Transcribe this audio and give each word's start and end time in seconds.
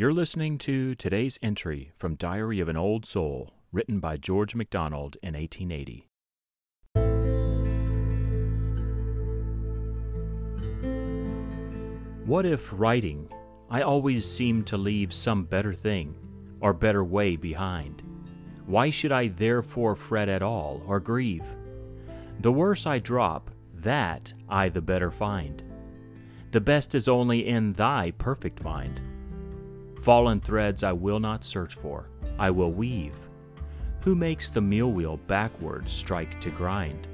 You're 0.00 0.14
listening 0.14 0.56
to 0.60 0.94
today's 0.94 1.38
entry 1.42 1.92
from 1.98 2.14
Diary 2.14 2.58
of 2.60 2.70
an 2.70 2.76
Old 2.78 3.04
Soul, 3.04 3.50
written 3.70 4.00
by 4.00 4.16
George 4.16 4.54
MacDonald 4.54 5.18
in 5.22 5.34
1880. 5.34 6.08
What 12.24 12.46
if 12.46 12.72
writing, 12.72 13.28
I 13.68 13.82
always 13.82 14.24
seem 14.24 14.64
to 14.64 14.78
leave 14.78 15.12
some 15.12 15.44
better 15.44 15.74
thing 15.74 16.14
or 16.62 16.72
better 16.72 17.04
way 17.04 17.36
behind? 17.36 18.02
Why 18.64 18.88
should 18.88 19.12
I 19.12 19.28
therefore 19.28 19.96
fret 19.96 20.30
at 20.30 20.40
all 20.40 20.82
or 20.86 20.98
grieve? 20.98 21.44
The 22.40 22.52
worse 22.52 22.86
I 22.86 23.00
drop, 23.00 23.50
that 23.74 24.32
I 24.48 24.70
the 24.70 24.80
better 24.80 25.10
find. 25.10 25.62
The 26.52 26.62
best 26.62 26.94
is 26.94 27.06
only 27.06 27.46
in 27.46 27.74
thy 27.74 28.12
perfect 28.12 28.64
mind. 28.64 29.02
Fallen 30.00 30.40
threads 30.40 30.82
I 30.82 30.92
will 30.92 31.20
not 31.20 31.44
search 31.44 31.74
for, 31.74 32.08
I 32.38 32.50
will 32.50 32.72
weave. 32.72 33.18
Who 34.00 34.14
makes 34.14 34.48
the 34.48 34.62
mill 34.62 34.92
wheel 34.92 35.18
backward 35.26 35.90
strike 35.90 36.40
to 36.40 36.50
grind? 36.50 37.06